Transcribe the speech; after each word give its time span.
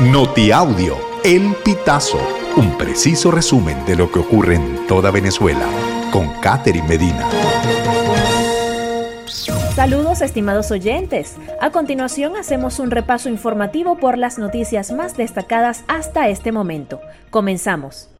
Notiaudio, 0.00 0.98
El 1.24 1.54
Pitazo, 1.64 2.20
un 2.58 2.76
preciso 2.76 3.30
resumen 3.30 3.82
de 3.86 3.96
lo 3.96 4.12
que 4.12 4.18
ocurre 4.18 4.56
en 4.56 4.86
toda 4.86 5.10
Venezuela, 5.10 5.66
con 6.12 6.28
Catherine 6.42 6.86
Medina. 6.86 7.26
Saludos 9.74 10.20
estimados 10.20 10.70
oyentes. 10.70 11.36
A 11.62 11.70
continuación 11.70 12.36
hacemos 12.36 12.78
un 12.78 12.90
repaso 12.90 13.30
informativo 13.30 13.96
por 13.96 14.18
las 14.18 14.38
noticias 14.38 14.92
más 14.92 15.16
destacadas 15.16 15.82
hasta 15.88 16.28
este 16.28 16.52
momento. 16.52 17.00
Comenzamos. 17.30 18.10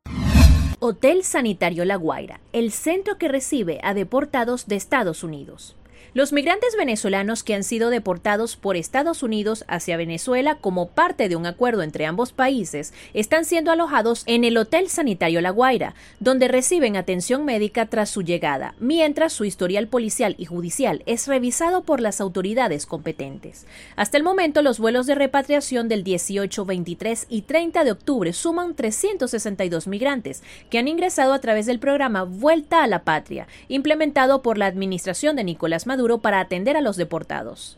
Hotel 0.79 1.25
Sanitario 1.25 1.85
La 1.85 1.97
Guaira, 1.97 2.41
el 2.55 2.73
centro 2.73 3.19
que 3.19 3.29
recibe 3.29 3.81
a 3.83 3.93
deportados 3.93 4.67
de 4.67 4.77
Estados 4.77 5.23
Unidos. 5.23 5.77
Los 6.15 6.33
migrantes 6.33 6.77
venezolanos 6.79 7.43
que 7.43 7.55
han 7.55 7.65
sido 7.65 7.91
deportados 7.91 8.57
por 8.57 8.77
Estados 8.77 9.23
Unidos 9.23 9.65
hacia 9.69 9.97
Venezuela 9.97 10.57
como 10.57 10.89
parte 10.89 11.29
de 11.29 11.37
un 11.37 11.45
acuerdo 11.45 11.83
entre 11.83 12.07
ambos 12.07 12.33
países 12.33 12.95
están 13.13 13.45
siendo 13.45 13.71
alojados 13.71 14.23
en 14.27 14.45
el 14.45 14.57
Hotel 14.57 14.89
Sanitario 14.89 15.41
La 15.41 15.51
Guaira, 15.51 15.95
donde 16.21 16.49
reciben 16.49 16.97
atención 16.97 17.45
médica 17.45 17.87
tras 17.87 18.09
su 18.09 18.23
llegada, 18.23 18.75
mientras 18.79 19.33
su 19.33 19.45
historial 19.45 19.89
policial 19.89 20.37
y 20.39 20.47
judicial 20.47 21.03
es 21.07 21.27
revisado 21.27 21.83
por 21.83 22.01
las 22.01 22.21
autoridades 22.21 22.87
competentes. 22.87 23.67
Hasta 23.97 24.17
el 24.17 24.23
momento, 24.23 24.63
los 24.63 24.79
vuelos 24.79 25.07
de 25.07 25.17
repatriación 25.17 25.89
del 25.89 26.03
18, 26.03 26.65
23 26.65 27.27
y 27.29 27.43
30 27.43 27.85
de 27.85 27.93
octubre 27.93 28.33
suman 28.33 28.75
362 28.75 29.87
migrantes 29.87 30.43
que 30.71 30.79
han 30.79 30.89
ingresado 30.89 31.33
a 31.33 31.41
través 31.41 31.67
del 31.67 31.79
programa 31.79 32.23
Vuelta 32.23 32.83
a 32.83 32.87
la 32.87 33.05
Patria, 33.05 33.49
implementado 33.69 34.41
por 34.41 34.57
la 34.57 34.67
administración 34.67 35.37
de 35.37 35.45
Nicolás 35.45 35.87
Maduro 35.87 35.96
para 36.21 36.41
atender 36.41 36.77
a 36.77 36.81
los 36.81 36.97
deportados. 36.97 37.77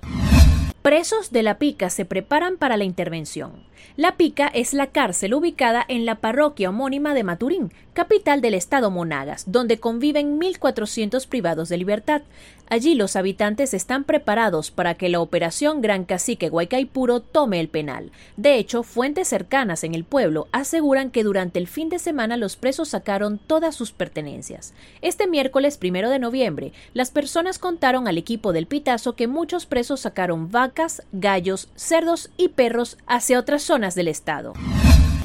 Presos 0.82 1.32
de 1.32 1.42
La 1.42 1.58
Pica 1.58 1.90
se 1.90 2.04
preparan 2.04 2.56
para 2.56 2.76
la 2.76 2.84
intervención. 2.84 3.64
La 3.96 4.16
Pica 4.16 4.46
es 4.48 4.74
la 4.74 4.86
cárcel 4.88 5.34
ubicada 5.34 5.84
en 5.88 6.06
la 6.06 6.16
parroquia 6.16 6.70
homónima 6.70 7.14
de 7.14 7.24
Maturín, 7.24 7.72
capital 7.98 8.40
del 8.40 8.54
estado 8.54 8.92
Monagas, 8.92 9.42
donde 9.48 9.80
conviven 9.80 10.38
1.400 10.38 11.26
privados 11.26 11.68
de 11.68 11.78
libertad. 11.78 12.22
Allí 12.68 12.94
los 12.94 13.16
habitantes 13.16 13.74
están 13.74 14.04
preparados 14.04 14.70
para 14.70 14.94
que 14.94 15.08
la 15.08 15.18
operación 15.18 15.80
Gran 15.80 16.04
Cacique 16.04 16.48
Guaycaipuro 16.48 17.18
tome 17.18 17.58
el 17.58 17.68
penal. 17.68 18.12
De 18.36 18.54
hecho, 18.54 18.84
fuentes 18.84 19.26
cercanas 19.26 19.82
en 19.82 19.96
el 19.96 20.04
pueblo 20.04 20.46
aseguran 20.52 21.10
que 21.10 21.24
durante 21.24 21.58
el 21.58 21.66
fin 21.66 21.88
de 21.88 21.98
semana 21.98 22.36
los 22.36 22.54
presos 22.54 22.90
sacaron 22.90 23.40
todas 23.44 23.74
sus 23.74 23.90
pertenencias. 23.90 24.74
Este 25.02 25.26
miércoles 25.26 25.76
primero 25.76 26.08
de 26.08 26.20
noviembre, 26.20 26.72
las 26.94 27.10
personas 27.10 27.58
contaron 27.58 28.06
al 28.06 28.16
equipo 28.16 28.52
del 28.52 28.68
Pitazo 28.68 29.16
que 29.16 29.26
muchos 29.26 29.66
presos 29.66 29.98
sacaron 29.98 30.52
vacas, 30.52 31.02
gallos, 31.10 31.68
cerdos 31.74 32.30
y 32.36 32.50
perros 32.50 32.96
hacia 33.08 33.40
otras 33.40 33.64
zonas 33.64 33.96
del 33.96 34.06
estado. 34.06 34.52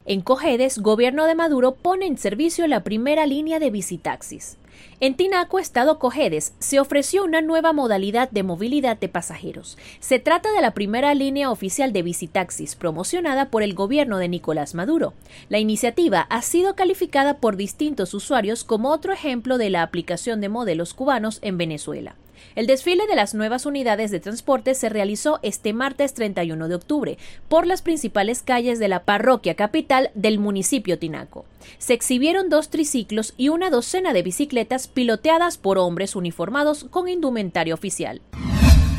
En 0.06 0.20
Cojedes, 0.20 0.80
gobierno 0.80 1.28
de 1.28 1.36
Maduro 1.36 1.76
pone 1.76 2.08
en 2.08 2.18
servicio 2.18 2.68
la 2.68 2.84
primera 2.84 3.26
línea 3.26 3.60
de 3.60 3.70
visitaxis. 3.70 4.58
En 5.00 5.16
Tinaco, 5.16 5.60
Estado 5.60 6.00
Cojedes, 6.00 6.54
se 6.60 6.80
ofreció 6.80 7.24
una 7.24 7.42
nueva 7.42 7.74
modalidad 7.74 8.30
de 8.32 8.44
movilidad 8.44 8.98
de 8.98 9.10
pasajeros. 9.10 9.78
Se 10.00 10.20
trata 10.20 10.52
de 10.54 10.62
la 10.62 10.74
primera 10.74 11.14
línea 11.14 11.52
oficial 11.52 11.92
de 11.92 12.04
visitaxis 12.04 12.76
promocionada 12.76 13.50
por 13.50 13.64
el 13.64 13.74
gobierno 13.74 14.18
de 14.18 14.30
Nicolás 14.30 14.76
Maduro. 14.76 15.14
La 15.50 15.60
iniciativa 15.60 16.22
ha 16.30 16.42
sido 16.42 16.76
calificada 16.76 17.38
por 17.38 17.58
distintos 17.58 18.14
usuarios 18.14 18.64
como 18.64 18.92
otro 18.92 19.14
ejemplo 19.14 19.58
de 19.58 19.70
la 19.70 19.82
aplicación 19.82 20.42
de 20.42 20.50
modelos 20.50 20.94
cubanos 20.94 21.40
en 21.42 21.58
Venezuela. 21.58 22.16
El 22.56 22.68
desfile 22.68 23.08
de 23.08 23.16
las 23.16 23.34
nuevas 23.34 23.66
unidades 23.66 24.12
de 24.12 24.20
transporte 24.20 24.76
se 24.76 24.90
realizó 24.90 25.40
este 25.42 25.74
martes 25.74 26.14
31 26.14 26.68
de 26.68 26.76
octubre 26.76 27.18
por 27.50 27.66
las 27.66 27.82
principales 27.82 28.44
calles 28.44 28.80
de 28.80 28.88
la 28.88 29.04
parroquia 29.04 29.56
capital 29.56 30.12
del 30.14 30.40
municipio 30.40 31.00
Tinaco. 31.00 31.46
Se 31.78 31.94
exhibieron 31.94 32.50
dos 32.50 32.70
triciclos 32.70 33.34
y 33.38 33.50
una 33.50 33.70
docena 33.70 34.14
de 34.14 34.24
bicicletas 34.24 34.88
piloteadas 34.88 35.58
por 35.58 35.78
hombres 35.78 36.16
uniformados 36.16 36.86
con 36.90 37.10
indumentario 37.10 37.74
oficial. 37.74 38.22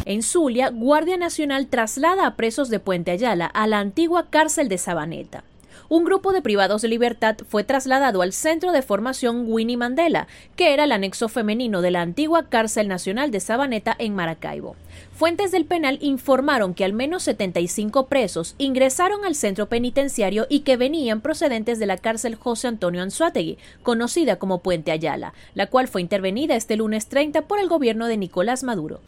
En 0.04 0.22
Zulia, 0.22 0.69
Guardia 0.70 1.16
Nacional 1.16 1.69
traslada 1.69 2.26
a 2.26 2.36
presos 2.36 2.69
de 2.69 2.80
Puente 2.80 3.10
Ayala 3.10 3.47
a 3.47 3.66
la 3.66 3.78
antigua 3.78 4.28
cárcel 4.30 4.69
de 4.69 4.78
Sabaneta 4.78 5.44
un 5.88 6.04
grupo 6.04 6.32
de 6.32 6.42
privados 6.42 6.82
de 6.82 6.88
libertad 6.88 7.36
fue 7.48 7.64
trasladado 7.64 8.22
al 8.22 8.32
centro 8.32 8.72
de 8.72 8.82
formación 8.82 9.44
Winnie 9.46 9.76
Mandela, 9.76 10.28
que 10.56 10.72
era 10.72 10.84
el 10.84 10.92
anexo 10.92 11.28
femenino 11.28 11.82
de 11.82 11.90
la 11.90 12.02
antigua 12.02 12.48
cárcel 12.48 12.88
nacional 12.88 13.30
de 13.30 13.40
Sabaneta 13.40 13.94
en 13.98 14.14
Maracaibo. 14.14 14.76
Fuentes 15.14 15.52
del 15.52 15.64
penal 15.64 15.98
informaron 16.00 16.74
que 16.74 16.84
al 16.84 16.92
menos 16.92 17.22
75 17.24 18.06
presos 18.06 18.54
ingresaron 18.58 19.24
al 19.24 19.34
centro 19.34 19.68
penitenciario 19.68 20.46
y 20.48 20.60
que 20.60 20.76
venían 20.76 21.20
procedentes 21.20 21.78
de 21.78 21.86
la 21.86 21.98
cárcel 21.98 22.34
José 22.34 22.68
Antonio 22.68 23.02
Anzuategui, 23.02 23.58
conocida 23.82 24.36
como 24.36 24.62
Puente 24.62 24.90
Ayala, 24.90 25.34
la 25.54 25.68
cual 25.68 25.88
fue 25.88 26.00
intervenida 26.00 26.56
este 26.56 26.76
lunes 26.76 27.06
30 27.08 27.42
por 27.42 27.60
el 27.60 27.68
gobierno 27.68 28.06
de 28.06 28.16
Nicolás 28.16 28.64
Maduro. 28.64 29.00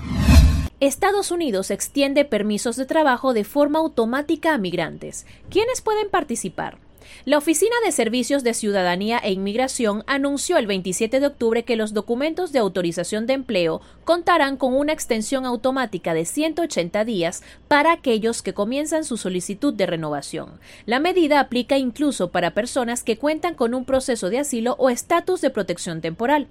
Estados 0.81 1.31
Unidos 1.31 1.71
extiende 1.71 2.27
permisos 2.27 2.77
de 2.77 2.85
trabajo 2.85 3.33
de 3.33 3.45
forma 3.45 3.79
automática 3.79 4.53
a 4.53 4.59
migrantes. 4.59 5.25
¿Quiénes 5.49 5.81
pueden 5.81 6.11
participar? 6.11 6.77
La 7.25 7.39
Oficina 7.39 7.75
de 7.83 7.93
Servicios 7.93 8.45
de 8.45 8.53
Ciudadanía 8.53 9.17
e 9.19 9.33
Inmigración 9.33 10.05
anunció 10.07 10.59
el 10.59 10.67
27 10.67 11.19
de 11.19 11.27
octubre 11.29 11.63
que 11.63 11.77
los 11.77 11.95
documentos 11.95 12.53
de 12.53 12.59
autorización 12.59 13.27
de 13.27 13.33
empleo 13.33 13.81
contarán 14.05 14.59
con 14.59 14.75
una 14.75 14.93
extensión 14.93 15.47
automática 15.47 16.13
de 16.13 16.27
180 16.27 17.07
días 17.07 17.43
para 17.69 17.93
aquellos 17.93 18.43
que 18.43 18.53
comienzan 18.53 19.05
su 19.05 19.17
solicitud 19.17 19.73
de 19.73 19.87
renovación. 19.87 20.61
La 20.85 21.01
medida 21.01 21.41
aplica 21.41 21.79
incluso 21.79 22.29
para 22.29 22.51
personas 22.51 23.03
que 23.03 23.17
cuentan 23.17 23.55
con 23.55 23.73
un 23.73 23.87
proceso 23.87 24.29
de 24.29 24.41
asilo 24.41 24.75
o 24.79 24.91
estatus 24.91 25.41
de 25.41 25.49
protección 25.49 26.03
temporal. 26.03 26.49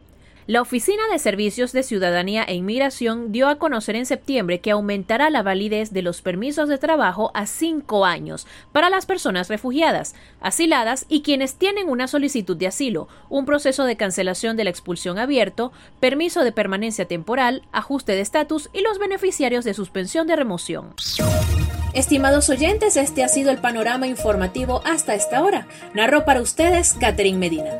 La 0.47 0.61
Oficina 0.61 1.01
de 1.11 1.17
Servicios 1.17 1.71
de 1.71 1.81
Ciudadanía 1.81 2.43
e 2.43 2.53
Inmigración 2.53 3.31
dio 3.31 3.47
a 3.47 3.55
conocer 3.55 3.95
en 3.95 4.05
septiembre 4.05 4.59
que 4.59 4.69
aumentará 4.69 5.31
la 5.31 5.41
validez 5.41 5.91
de 5.91 6.03
los 6.03 6.21
permisos 6.21 6.69
de 6.69 6.77
trabajo 6.77 7.31
a 7.33 7.47
cinco 7.47 8.05
años 8.05 8.45
para 8.71 8.91
las 8.91 9.07
personas 9.07 9.49
refugiadas, 9.49 10.13
asiladas 10.41 11.07
y 11.09 11.23
quienes 11.23 11.55
tienen 11.55 11.89
una 11.89 12.07
solicitud 12.07 12.55
de 12.55 12.67
asilo, 12.67 13.07
un 13.27 13.47
proceso 13.47 13.85
de 13.85 13.95
cancelación 13.97 14.55
de 14.55 14.65
la 14.65 14.69
expulsión 14.69 15.17
abierto, 15.17 15.71
permiso 15.99 16.43
de 16.43 16.51
permanencia 16.51 17.05
temporal, 17.05 17.63
ajuste 17.71 18.11
de 18.11 18.21
estatus 18.21 18.69
y 18.71 18.81
los 18.81 18.99
beneficiarios 18.99 19.65
de 19.65 19.73
suspensión 19.73 20.27
de 20.27 20.35
remoción. 20.35 20.93
Estimados 21.93 22.51
oyentes, 22.51 22.97
este 22.97 23.23
ha 23.23 23.29
sido 23.29 23.49
el 23.49 23.57
panorama 23.57 24.05
informativo 24.05 24.83
hasta 24.85 25.15
esta 25.15 25.41
hora. 25.41 25.65
Narró 25.95 26.23
para 26.23 26.41
ustedes 26.41 26.93
Catherine 26.99 27.39
Medina. 27.39 27.79